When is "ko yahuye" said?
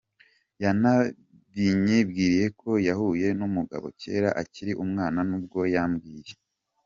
2.59-3.27